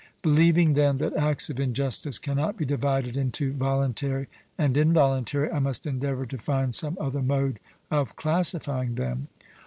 Believing, 0.23 0.73
then, 0.73 0.97
that 0.97 1.15
acts 1.15 1.51
of 1.51 1.59
injustice 1.59 2.17
cannot 2.17 2.57
be 2.57 2.65
divided 2.65 3.15
into 3.15 3.53
voluntary 3.53 4.29
and 4.57 4.75
involuntary, 4.75 5.51
I 5.51 5.59
must 5.59 5.85
endeavour 5.85 6.25
to 6.25 6.39
find 6.39 6.73
some 6.73 6.97
other 6.99 7.21
mode 7.21 7.59
of 7.91 8.15
classifying 8.15 8.95
them. 8.95 9.27